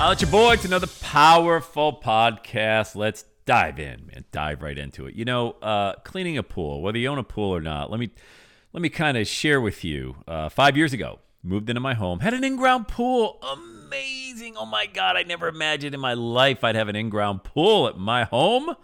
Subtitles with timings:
[0.00, 2.96] I'll let your boy to another powerful podcast.
[2.96, 4.24] Let's dive in, man.
[4.32, 5.14] Dive right into it.
[5.14, 8.08] You know, uh, cleaning a pool, whether you own a pool or not, let me
[8.72, 10.16] let me kind of share with you.
[10.26, 13.42] Uh, five years ago, moved into my home, had an in-ground pool.
[13.42, 14.56] Amazing!
[14.56, 17.98] Oh my god, I never imagined in my life I'd have an in-ground pool at
[17.98, 18.74] my home.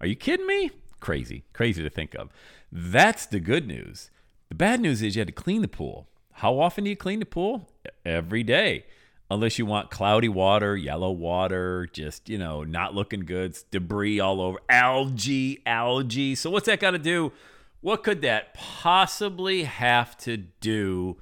[0.00, 0.70] Are you kidding me?
[1.00, 2.30] Crazy, crazy to think of.
[2.72, 4.10] That's the good news.
[4.48, 6.08] The bad news is you had to clean the pool.
[6.36, 7.68] How often do you clean the pool?
[8.06, 8.86] Every day
[9.32, 14.42] unless you want cloudy water, yellow water, just, you know, not looking good, debris all
[14.42, 16.34] over, algae, algae.
[16.34, 17.32] So, what's that got to do?
[17.80, 21.16] What could that possibly have to do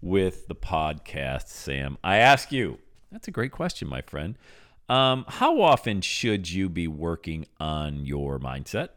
[0.00, 1.98] with the podcast, Sam?
[2.04, 2.78] I ask you.
[3.10, 4.38] That's a great question, my friend.
[4.88, 8.90] Um, how often should you be working on your mindset?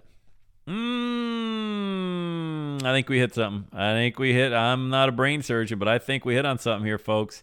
[0.68, 1.64] Mm,
[2.84, 3.68] I think we hit something.
[3.78, 4.54] I think we hit.
[4.54, 7.42] I'm not a brain surgeon, but I think we hit on something here, folks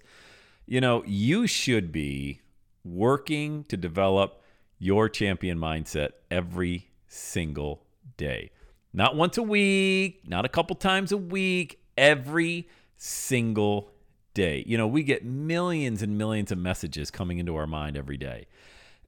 [0.67, 2.41] you know, you should be
[2.84, 4.42] working to develop
[4.78, 7.83] your champion mindset every single
[8.17, 8.50] day.
[8.92, 13.91] Not once a week, not a couple times a week, every single
[14.34, 14.64] day.
[14.67, 18.46] You know, we get millions and millions of messages coming into our mind every day.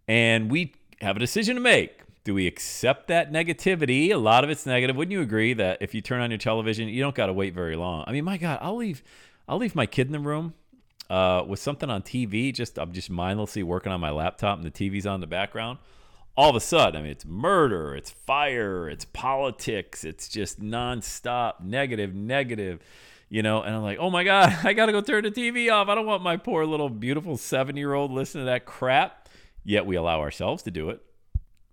[0.06, 2.00] And we have a decision to make.
[2.25, 4.10] Do we accept that negativity?
[4.10, 4.97] A lot of it's negative.
[4.97, 7.54] Wouldn't you agree that if you turn on your television, you don't got to wait
[7.54, 8.04] very long?
[8.06, 9.03] I mean, my God, I'll leave
[9.49, 10.53] I'll leave my kid in the room
[11.11, 12.53] uh, with something on TV.
[12.53, 15.79] Just I'm just mindlessly working on my laptop, and the TV's on the background.
[16.37, 21.61] All of a sudden, I mean, it's murder, it's fire, it's politics, it's just nonstop
[21.61, 22.81] negative, negative,
[23.29, 23.63] you know.
[23.63, 25.89] And I'm like, oh my god, I gotta go turn the TV off.
[25.89, 29.29] I don't want my poor little beautiful seven year old listening to that crap.
[29.65, 31.03] Yet we allow ourselves to do it.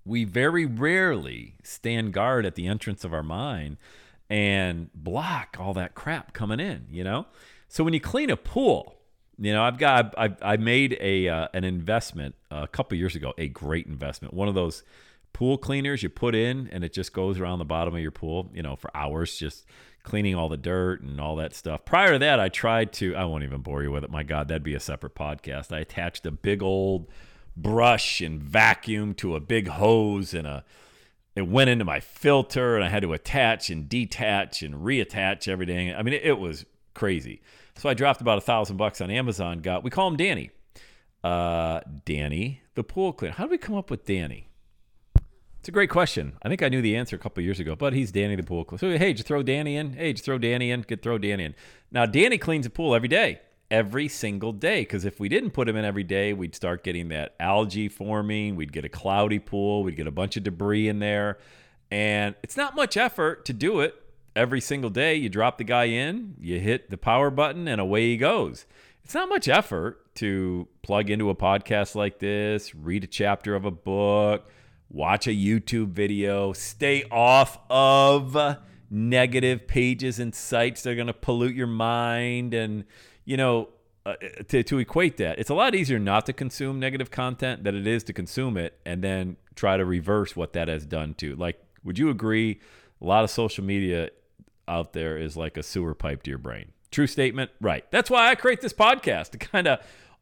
[0.03, 3.77] We very rarely stand guard at the entrance of our mind
[4.29, 7.27] and block all that crap coming in, you know?
[7.67, 8.94] So when you clean a pool,
[9.37, 13.33] you know, I've got I I made a uh, an investment a couple years ago,
[13.37, 14.33] a great investment.
[14.33, 14.83] One of those
[15.33, 18.49] pool cleaners you put in and it just goes around the bottom of your pool,
[18.53, 19.65] you know, for hours just
[20.03, 21.83] cleaning all the dirt and all that stuff.
[21.83, 24.09] Prior to that, I tried to I won't even bore you with it.
[24.09, 25.73] My god, that'd be a separate podcast.
[25.73, 27.09] I attached a big old
[27.57, 30.63] brush and vacuum to a big hose and a
[31.35, 35.93] it went into my filter and I had to attach and detach and reattach everything.
[35.93, 37.41] I mean, it, it was crazy.
[37.75, 39.59] So I dropped about a thousand bucks on Amazon.
[39.59, 40.49] Got we call him Danny.
[41.23, 43.33] Uh, Danny, the pool cleaner.
[43.35, 44.49] How did we come up with Danny?
[45.59, 46.37] It's a great question.
[46.43, 48.63] I think I knew the answer a couple years ago, but he's Danny the pool
[48.63, 48.79] cleaner.
[48.95, 49.93] So hey, just throw Danny in.
[49.93, 50.83] Hey, just throw Danny in.
[50.83, 51.55] Could throw Danny in.
[51.91, 53.41] Now Danny cleans the pool every day,
[53.71, 54.81] every single day.
[54.81, 58.55] Because if we didn't put him in every day, we'd start getting that algae forming.
[58.55, 59.83] We'd get a cloudy pool.
[59.83, 61.39] We'd get a bunch of debris in there,
[61.89, 63.95] and it's not much effort to do it
[64.35, 65.15] every single day.
[65.15, 68.65] You drop the guy in, you hit the power button, and away he goes.
[69.03, 73.65] It's not much effort to plug into a podcast like this, read a chapter of
[73.65, 74.49] a book,
[74.89, 78.57] watch a YouTube video, stay off of
[78.89, 82.53] negative pages and sites that are going to pollute your mind.
[82.53, 82.85] And,
[83.25, 83.69] you know,
[84.05, 84.15] uh,
[84.47, 87.87] to, to equate that, it's a lot easier not to consume negative content than it
[87.87, 91.35] is to consume it and then try to reverse what that has done to.
[91.35, 92.59] Like, would you agree?
[93.01, 94.09] A lot of social media
[94.67, 96.71] out there is like a sewer pipe to your brain.
[96.91, 97.51] True statement?
[97.59, 97.89] Right.
[97.91, 99.79] That's why I create this podcast to kind of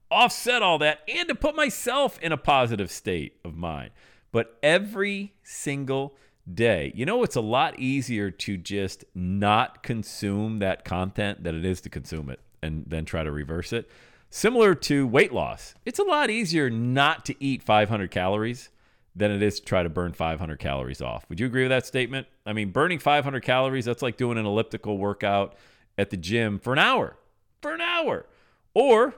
[0.09, 3.91] offset all that and to put myself in a positive state of mind.
[4.31, 6.15] But every single
[6.51, 11.65] day, you know, it's a lot easier to just not consume that content than it
[11.65, 13.89] is to consume it and then try to reverse it.
[14.29, 18.69] Similar to weight loss, it's a lot easier not to eat 500 calories
[19.15, 21.25] than it is to try to burn 500 calories off.
[21.29, 22.27] Would you agree with that statement?
[22.45, 25.55] I mean, burning 500 calories, that's like doing an elliptical workout
[25.97, 27.15] at the gym for an hour.
[27.61, 28.25] For an hour.
[28.73, 29.13] Or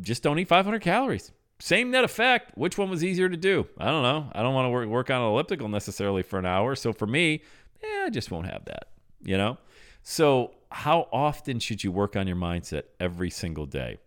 [0.00, 1.30] just don't eat 500 calories.
[1.60, 2.56] Same net effect.
[2.56, 3.66] Which one was easier to do?
[3.78, 4.30] I don't know.
[4.32, 6.74] I don't want to work, work on an elliptical necessarily for an hour.
[6.74, 7.42] So for me,
[7.82, 8.88] yeah, I just won't have that.
[9.22, 9.58] you know?
[10.02, 13.98] So, how often should you work on your mindset every single day?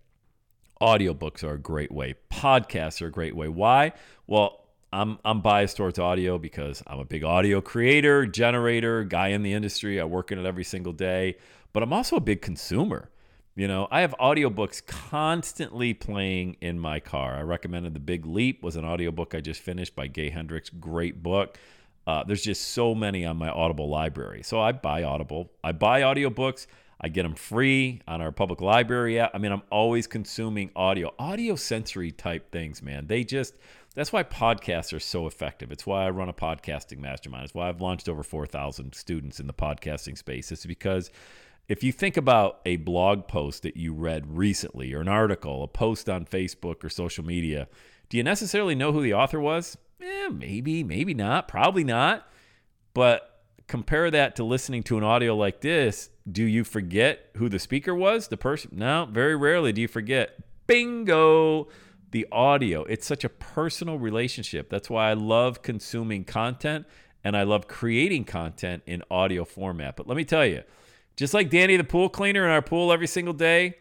[0.81, 2.15] Audiobooks are a great way.
[2.31, 3.47] Podcasts are a great way.
[3.47, 3.93] Why?
[4.27, 4.60] Well,
[4.93, 9.53] I'm I'm biased towards audio because I'm a big audio creator, generator, guy in the
[9.53, 10.01] industry.
[10.01, 11.37] I work in it every single day,
[11.71, 13.09] but I'm also a big consumer.
[13.55, 17.35] You know, I have audiobooks constantly playing in my car.
[17.35, 20.69] I recommended The Big Leap was an audiobook I just finished by Gay Hendricks.
[20.69, 21.57] Great book.
[22.07, 24.41] Uh, there's just so many on my Audible library.
[24.41, 25.51] So I buy Audible.
[25.63, 26.65] I buy audiobooks.
[27.01, 29.31] I get them free on our public library app.
[29.33, 33.07] I mean, I'm always consuming audio, audio sensory type things, man.
[33.07, 33.55] They just,
[33.93, 35.71] that's why podcasts are so effective.
[35.71, 37.45] It's why I run a podcasting mastermind.
[37.45, 40.51] It's why I've launched over 4,000 students in the podcasting space.
[40.51, 41.11] It's because
[41.67, 45.67] if you think about a blog post that you read recently or an article, a
[45.67, 47.67] post on Facebook or social media,
[48.09, 49.77] do you necessarily know who the author was?
[50.01, 52.27] Eh, maybe, maybe not, probably not.
[52.93, 56.09] But compare that to listening to an audio like this.
[56.29, 58.27] Do you forget who the speaker was?
[58.27, 58.71] The person?
[58.73, 60.37] No, very rarely do you forget.
[60.67, 61.67] Bingo!
[62.11, 62.83] The audio.
[62.83, 64.69] It's such a personal relationship.
[64.69, 66.85] That's why I love consuming content
[67.23, 69.95] and I love creating content in audio format.
[69.95, 70.63] But let me tell you,
[71.15, 73.75] just like Danny the pool cleaner in our pool every single day,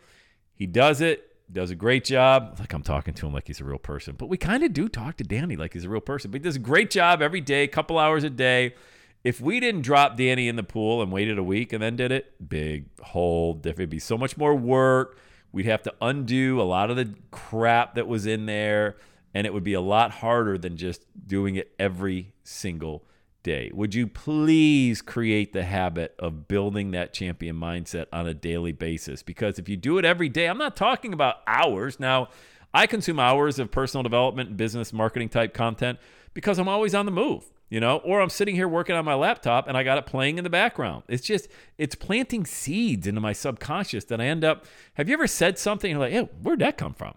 [0.54, 2.56] he does it does a great job.
[2.58, 4.88] Like I'm talking to him like he's a real person, but we kind of do
[4.88, 6.30] talk to Danny like he's a real person.
[6.30, 8.74] But he does a great job every day, a couple hours a day.
[9.22, 12.12] If we didn't drop Danny in the pool and waited a week and then did
[12.12, 13.60] it, big hole.
[13.62, 15.18] It'd be so much more work.
[15.52, 18.96] We'd have to undo a lot of the crap that was in there,
[19.34, 23.04] and it would be a lot harder than just doing it every single
[23.42, 23.70] day.
[23.74, 29.22] Would you please create the habit of building that champion mindset on a daily basis?
[29.22, 31.98] Because if you do it every day, I'm not talking about hours.
[31.98, 32.28] Now,
[32.72, 35.98] I consume hours of personal development and business marketing type content
[36.34, 39.14] because I'm always on the move, you know, or I'm sitting here working on my
[39.14, 41.02] laptop and I got it playing in the background.
[41.08, 44.64] It's just, it's planting seeds into my subconscious that I end up.
[44.94, 47.14] Have you ever said something like, hey, where'd that come from?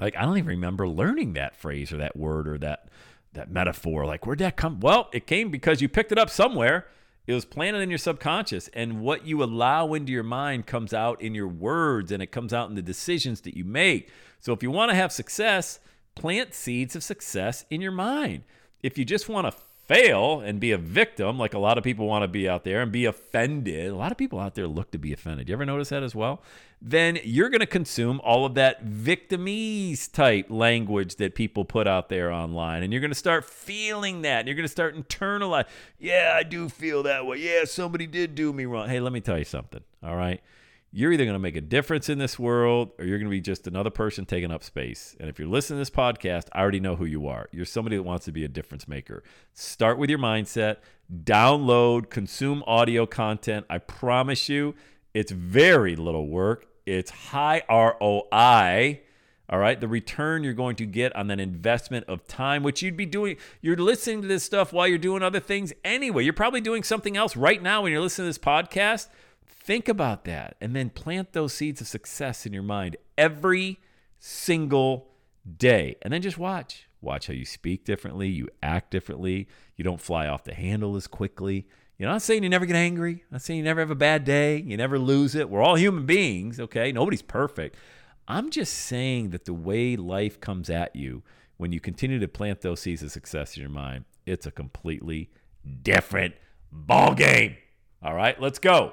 [0.00, 2.88] Like, I don't even remember learning that phrase or that word or that
[3.32, 4.06] that metaphor.
[4.06, 4.80] Like, where'd that come?
[4.80, 6.86] Well, it came because you picked it up somewhere.
[7.26, 11.20] It was planted in your subconscious, and what you allow into your mind comes out
[11.20, 14.10] in your words, and it comes out in the decisions that you make.
[14.40, 15.80] So, if you want to have success,
[16.14, 18.44] plant seeds of success in your mind.
[18.82, 22.06] If you just want to fail and be a victim, like a lot of people
[22.06, 23.90] want to be out there and be offended.
[23.90, 25.48] A lot of people out there look to be offended.
[25.48, 26.42] You ever notice that as well?
[26.82, 32.08] Then you're going to consume all of that victimese type language that people put out
[32.08, 32.82] there online.
[32.82, 34.40] And you're going to start feeling that.
[34.40, 35.66] And you're going to start internalizing.
[35.98, 37.38] Yeah, I do feel that way.
[37.38, 38.88] Yeah, somebody did do me wrong.
[38.88, 39.82] Hey, let me tell you something.
[40.02, 40.40] All right
[40.96, 43.38] you're either going to make a difference in this world or you're going to be
[43.38, 45.14] just another person taking up space.
[45.20, 47.50] And if you're listening to this podcast, I already know who you are.
[47.52, 49.22] You're somebody that wants to be a difference maker.
[49.52, 50.78] Start with your mindset,
[51.24, 53.66] download, consume audio content.
[53.68, 54.74] I promise you,
[55.12, 59.02] it's very little work, it's high ROI.
[59.50, 59.78] All right.
[59.78, 63.36] The return you're going to get on that investment of time, which you'd be doing,
[63.60, 66.24] you're listening to this stuff while you're doing other things anyway.
[66.24, 69.08] You're probably doing something else right now when you're listening to this podcast.
[69.46, 73.78] Think about that and then plant those seeds of success in your mind every
[74.18, 75.08] single
[75.56, 75.96] day.
[76.02, 76.88] And then just watch.
[77.00, 81.06] Watch how you speak differently, you act differently, you don't fly off the handle as
[81.06, 81.66] quickly.
[81.98, 83.12] You know, I'm not saying you never get angry.
[83.12, 84.58] I'm not saying you never have a bad day.
[84.58, 85.48] You never lose it.
[85.48, 86.92] We're all human beings, okay?
[86.92, 87.76] Nobody's perfect.
[88.28, 91.22] I'm just saying that the way life comes at you
[91.56, 95.30] when you continue to plant those seeds of success in your mind, it's a completely
[95.82, 96.34] different
[96.70, 97.56] ball game.
[98.02, 98.92] All right, let's go